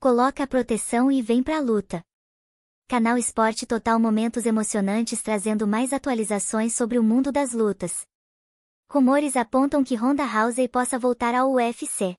coloca 0.00 0.42
a 0.42 0.46
proteção 0.46 1.12
e 1.12 1.20
vem 1.20 1.42
pra 1.42 1.60
luta. 1.60 2.02
Canal 2.88 3.18
Esporte 3.18 3.66
Total 3.66 4.00
Momentos 4.00 4.46
emocionantes 4.46 5.20
trazendo 5.20 5.66
mais 5.66 5.92
atualizações 5.92 6.74
sobre 6.74 6.98
o 6.98 7.02
mundo 7.02 7.30
das 7.30 7.52
lutas. 7.52 8.06
Rumores 8.90 9.36
apontam 9.36 9.84
que 9.84 9.94
Ronda 9.94 10.24
Rousey 10.24 10.66
possa 10.68 10.98
voltar 10.98 11.34
ao 11.34 11.52
UFC. 11.52 12.16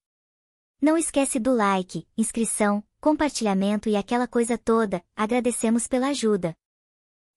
Não 0.80 0.96
esquece 0.96 1.40
do 1.40 1.56
like, 1.56 2.08
inscrição, 2.16 2.84
compartilhamento 3.00 3.90
e 3.90 3.96
aquela 3.96 4.28
coisa 4.28 4.60
toda, 4.60 5.04
agradecemos 5.16 5.88
pela 5.88 6.10
ajuda. 6.10 6.54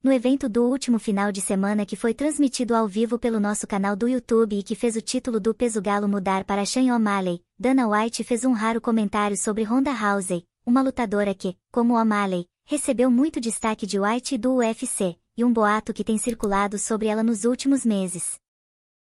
No 0.05 0.13
evento 0.13 0.51
do 0.51 0.65
último 0.65 0.99
final 0.99 1.33
de 1.33 1.41
semana 1.41 1.87
que 1.87 1.97
foi 1.97 2.13
transmitido 2.13 2.75
ao 2.77 2.87
vivo 2.87 3.19
pelo 3.19 3.41
nosso 3.41 3.67
canal 3.67 3.97
do 3.97 4.07
YouTube 4.07 4.59
e 4.59 4.63
que 4.63 4.75
fez 4.75 4.97
o 4.97 5.01
título 5.01 5.41
do 5.41 5.55
peso 5.55 5.81
galo 5.81 6.07
mudar 6.07 6.45
para 6.45 6.67
Sean 6.67 6.95
O'Malley, 6.95 7.43
Dana 7.59 7.89
White 7.89 8.23
fez 8.23 8.45
um 8.45 8.53
raro 8.53 8.83
comentário 8.83 9.35
sobre 9.35 9.63
Ronda 9.63 9.93
Rousey, 9.93 10.45
uma 10.67 10.83
lutadora 10.83 11.35
que, 11.35 11.57
como 11.73 11.99
O'Malley, 11.99 12.47
recebeu 12.67 13.11
muito 13.11 13.41
destaque 13.41 13.87
de 13.87 13.99
White 13.99 14.35
e 14.35 14.39
do 14.39 14.57
UFC, 14.57 15.17
e 15.39 15.43
um 15.43 15.51
boato 15.51 15.95
que 15.95 16.05
tem 16.05 16.19
circulado 16.19 16.79
sobre 16.79 17.07
ela 17.07 17.23
nos 17.23 17.47
últimos 17.47 17.83
meses. 17.83 18.35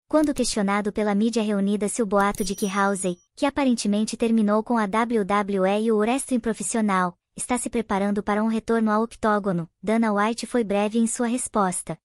Quando 0.08 0.34
questionado 0.34 0.92
pela 0.92 1.14
mídia 1.14 1.40
reunida 1.40 1.88
se 1.88 2.02
o 2.02 2.06
boato 2.06 2.42
de 2.42 2.56
que 2.56 2.66
Rousey, 2.66 3.16
que 3.36 3.46
aparentemente 3.46 4.16
terminou 4.16 4.60
com 4.64 4.76
a 4.76 4.86
WWE 4.86 5.82
e 5.82 5.92
o 5.92 5.98
wrestling 5.98 6.40
profissional, 6.40 7.16
está 7.40 7.56
se 7.56 7.70
preparando 7.70 8.22
para 8.22 8.44
um 8.44 8.48
retorno 8.48 8.90
ao 8.90 9.02
octógono, 9.02 9.68
Dana 9.82 10.12
White 10.12 10.46
foi 10.46 10.62
breve 10.62 10.98
em 10.98 11.06
sua 11.06 11.26
resposta. 11.26 11.98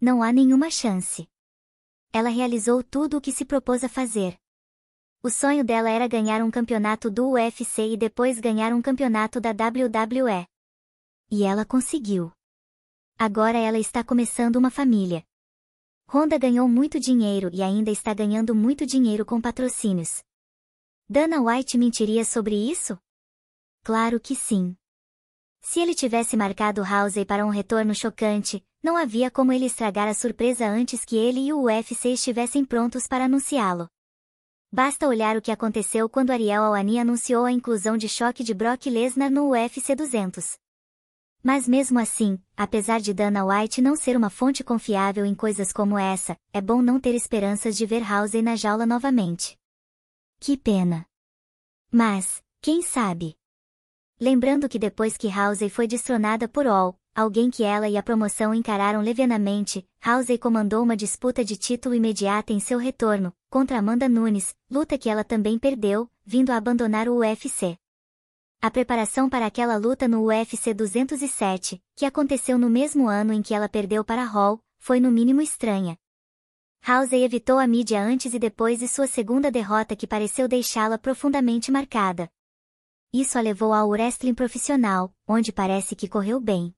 Não 0.00 0.20
há 0.20 0.32
nenhuma 0.32 0.68
chance. 0.68 1.28
Ela 2.12 2.28
realizou 2.28 2.82
tudo 2.82 3.16
o 3.16 3.20
que 3.20 3.30
se 3.30 3.44
propôs 3.44 3.84
a 3.84 3.88
fazer. 3.88 4.36
O 5.22 5.30
sonho 5.30 5.64
dela 5.64 5.88
era 5.88 6.08
ganhar 6.08 6.42
um 6.42 6.50
campeonato 6.50 7.08
do 7.10 7.30
UFC 7.30 7.92
e 7.92 7.96
depois 7.96 8.40
ganhar 8.40 8.72
um 8.72 8.82
campeonato 8.82 9.40
da 9.40 9.50
WWE. 9.50 10.46
E 11.30 11.44
ela 11.44 11.64
conseguiu. 11.64 12.32
Agora 13.16 13.58
ela 13.58 13.78
está 13.78 14.02
começando 14.02 14.56
uma 14.56 14.70
família. 14.70 15.24
Honda 16.12 16.36
ganhou 16.36 16.68
muito 16.68 16.98
dinheiro 16.98 17.50
e 17.52 17.62
ainda 17.62 17.90
está 17.90 18.12
ganhando 18.12 18.54
muito 18.54 18.84
dinheiro 18.84 19.24
com 19.24 19.40
patrocínios. 19.40 20.22
Dana 21.08 21.40
White 21.40 21.78
mentiria 21.78 22.24
sobre 22.24 22.54
isso? 22.54 22.98
Claro 23.88 24.20
que 24.20 24.34
sim. 24.34 24.76
Se 25.62 25.80
ele 25.80 25.94
tivesse 25.94 26.36
marcado 26.36 26.82
Housey 26.82 27.24
para 27.24 27.46
um 27.46 27.48
retorno 27.48 27.94
chocante, 27.94 28.62
não 28.82 28.98
havia 28.98 29.30
como 29.30 29.50
ele 29.50 29.64
estragar 29.64 30.06
a 30.06 30.12
surpresa 30.12 30.68
antes 30.68 31.06
que 31.06 31.16
ele 31.16 31.40
e 31.40 31.54
o 31.54 31.62
UFC 31.62 32.10
estivessem 32.10 32.66
prontos 32.66 33.06
para 33.06 33.24
anunciá-lo. 33.24 33.88
Basta 34.70 35.08
olhar 35.08 35.38
o 35.38 35.40
que 35.40 35.50
aconteceu 35.50 36.06
quando 36.06 36.32
Ariel 36.32 36.64
Alani 36.64 36.98
anunciou 36.98 37.46
a 37.46 37.50
inclusão 37.50 37.96
de 37.96 38.10
choque 38.10 38.44
de 38.44 38.52
Brock 38.52 38.84
Lesnar 38.90 39.30
no 39.30 39.52
UFC 39.52 39.94
200. 39.96 40.58
Mas 41.42 41.66
mesmo 41.66 41.98
assim, 41.98 42.38
apesar 42.58 43.00
de 43.00 43.14
Dana 43.14 43.42
White 43.46 43.80
não 43.80 43.96
ser 43.96 44.18
uma 44.18 44.28
fonte 44.28 44.62
confiável 44.62 45.24
em 45.24 45.34
coisas 45.34 45.72
como 45.72 45.98
essa, 45.98 46.36
é 46.52 46.60
bom 46.60 46.82
não 46.82 47.00
ter 47.00 47.14
esperanças 47.14 47.74
de 47.74 47.86
ver 47.86 48.02
Housey 48.02 48.42
na 48.42 48.54
jaula 48.54 48.84
novamente. 48.84 49.58
Que 50.38 50.58
pena. 50.58 51.06
Mas, 51.90 52.42
quem 52.60 52.82
sabe? 52.82 53.37
Lembrando 54.20 54.68
que 54.68 54.80
depois 54.80 55.16
que 55.16 55.28
Housey 55.28 55.70
foi 55.70 55.86
destronada 55.86 56.48
por 56.48 56.66
All, 56.66 56.98
alguém 57.14 57.50
que 57.50 57.62
ela 57.62 57.88
e 57.88 57.96
a 57.96 58.02
promoção 58.02 58.52
encararam 58.52 59.00
levianamente, 59.00 59.86
Housey 60.04 60.36
comandou 60.36 60.82
uma 60.82 60.96
disputa 60.96 61.44
de 61.44 61.56
título 61.56 61.94
imediata 61.94 62.52
em 62.52 62.58
seu 62.58 62.80
retorno, 62.80 63.32
contra 63.48 63.78
Amanda 63.78 64.08
Nunes, 64.08 64.56
luta 64.68 64.98
que 64.98 65.08
ela 65.08 65.22
também 65.22 65.56
perdeu, 65.56 66.10
vindo 66.24 66.50
a 66.50 66.56
abandonar 66.56 67.08
o 67.08 67.18
UFC. 67.18 67.78
A 68.60 68.68
preparação 68.72 69.28
para 69.30 69.46
aquela 69.46 69.76
luta 69.76 70.08
no 70.08 70.24
UFC 70.24 70.74
207, 70.74 71.80
que 71.94 72.04
aconteceu 72.04 72.58
no 72.58 72.68
mesmo 72.68 73.06
ano 73.06 73.32
em 73.32 73.40
que 73.40 73.54
ela 73.54 73.68
perdeu 73.68 74.04
para 74.04 74.24
Hall, 74.24 74.60
foi 74.78 74.98
no 74.98 75.12
mínimo 75.12 75.40
estranha. 75.40 75.96
Housey 76.84 77.22
evitou 77.22 77.56
a 77.56 77.68
mídia 77.68 78.02
antes 78.02 78.34
e 78.34 78.38
depois 78.40 78.80
de 78.80 78.88
sua 78.88 79.06
segunda 79.06 79.48
derrota 79.48 79.94
que 79.94 80.08
pareceu 80.08 80.48
deixá-la 80.48 80.98
profundamente 80.98 81.70
marcada. 81.70 82.28
Isso 83.12 83.38
a 83.38 83.40
levou 83.40 83.72
ao 83.72 83.88
wrestling 83.88 84.34
profissional, 84.34 85.14
onde 85.26 85.50
parece 85.50 85.96
que 85.96 86.08
correu 86.08 86.38
bem. 86.38 86.74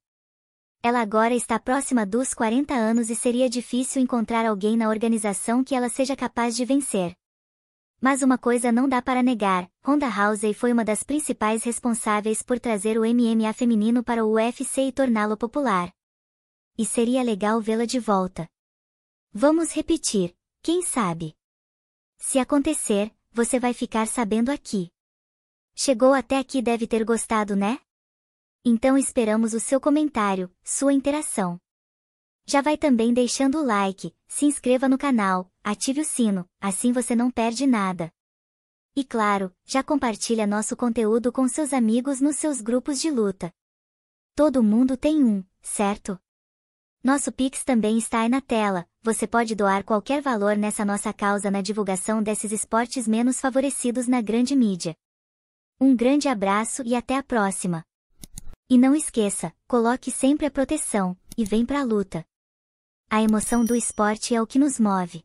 Ela 0.83 1.01
agora 1.01 1.35
está 1.35 1.59
próxima 1.59 2.07
dos 2.07 2.33
40 2.33 2.73
anos 2.73 3.11
e 3.11 3.17
seria 3.17 3.51
difícil 3.51 4.01
encontrar 4.01 4.47
alguém 4.47 4.77
na 4.77 4.89
organização 4.89 5.65
que 5.65 5.75
ela 5.75 5.89
seja 5.89 6.15
capaz 6.15 6.55
de 6.57 6.65
vencer. 6.65 7.15
Mas 8.01 8.23
uma 8.23 8.39
coisa 8.39 8.71
não 8.73 8.89
dá 8.89 9.03
para 9.03 9.23
negar, 9.23 9.71
Ronda 9.85 10.09
Rousey 10.09 10.55
foi 10.55 10.73
uma 10.73 10.85
das 10.85 11.03
principais 11.03 11.65
responsáveis 11.65 12.43
por 12.43 12.59
trazer 12.59 12.97
o 12.97 13.03
MMA 13.03 13.53
feminino 13.53 14.03
para 14.03 14.25
o 14.25 14.35
UFC 14.35 14.83
e 14.83 14.93
torná-lo 14.93 15.37
popular. 15.37 15.93
E 16.79 16.87
seria 16.87 17.23
legal 17.23 17.61
vê-la 17.61 17.85
de 17.85 17.99
volta. 17.99 18.49
Vamos 19.33 19.73
repetir, 19.73 20.35
quem 20.62 20.81
sabe? 20.83 21.37
Se 22.17 22.39
acontecer, 22.39 23.12
você 23.33 23.59
vai 23.59 23.75
ficar 23.75 24.07
sabendo 24.07 24.51
aqui. 24.51 24.91
Chegou 25.75 26.12
até 26.12 26.38
aqui 26.38 26.60
deve 26.60 26.86
ter 26.86 27.04
gostado, 27.04 27.56
né? 27.56 27.78
Então 28.64 28.98
esperamos 28.98 29.54
o 29.54 29.60
seu 29.60 29.81
comentário, 29.81 30.54
sua 30.62 30.92
interação. 30.92 31.58
Já 32.47 32.60
vai 32.60 32.76
também 32.76 33.14
deixando 33.14 33.58
o 33.58 33.64
like, 33.64 34.14
se 34.26 34.44
inscreva 34.44 34.88
no 34.88 34.98
canal, 34.98 35.50
ative 35.62 36.00
o 36.00 36.04
sino, 36.04 36.48
assim 36.60 36.92
você 36.92 37.14
não 37.14 37.31
perde 37.31 37.66
nada. 37.66 38.12
E 38.94 39.04
claro, 39.04 39.54
já 39.64 39.82
compartilha 39.82 40.47
nosso 40.47 40.76
conteúdo 40.76 41.32
com 41.32 41.47
seus 41.47 41.72
amigos 41.72 42.20
nos 42.20 42.37
seus 42.37 42.60
grupos 42.60 43.00
de 43.00 43.10
luta. 43.10 43.52
Todo 44.34 44.62
mundo 44.62 44.97
tem 44.97 45.25
um, 45.25 45.44
certo? 45.62 46.19
Nosso 47.02 47.32
Pix 47.32 47.64
também 47.64 47.97
está 47.97 48.20
aí 48.20 48.28
na 48.28 48.42
tela, 48.42 48.87
você 49.00 49.26
pode 49.26 49.54
doar 49.54 49.84
qualquer 49.84 50.20
valor 50.20 50.56
nessa 50.56 50.84
nossa 50.84 51.14
causa 51.14 51.50
na 51.50 51.62
divulgação 51.62 52.22
desses 52.22 52.52
esportes 52.52 53.08
menos 53.08 53.41
favorecidos 53.41 54.06
na 54.06 54.20
grande 54.20 54.54
mídia. 54.54 54.94
Um 55.83 55.97
grande 55.97 56.29
abraço 56.29 56.83
e 56.85 56.95
até 56.95 57.17
a 57.17 57.23
próxima. 57.23 57.83
E 58.69 58.77
não 58.77 58.95
esqueça, 58.95 59.51
coloque 59.67 60.11
sempre 60.11 60.45
a 60.45 60.51
proteção, 60.51 61.17
e 61.39 61.43
vem 61.43 61.65
pra 61.65 61.83
luta. 61.83 62.23
A 63.09 63.23
emoção 63.23 63.65
do 63.65 63.75
esporte 63.75 64.35
é 64.35 64.43
o 64.43 64.47
que 64.47 64.59
nos 64.59 64.79
move. 64.79 65.25